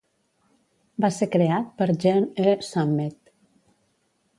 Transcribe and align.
Va 1.05 1.11
ser 1.19 1.29
creat 1.37 1.69
per 1.83 1.89
Jean 2.07 2.29
E. 2.49 2.59
Sammet. 2.73 3.35